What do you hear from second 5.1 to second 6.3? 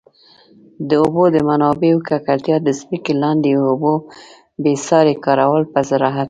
کارول په زراعت.